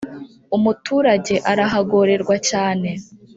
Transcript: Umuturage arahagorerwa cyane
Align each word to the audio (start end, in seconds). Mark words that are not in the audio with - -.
Umuturage 0.55 1.35
arahagorerwa 1.51 2.35
cyane 2.49 2.89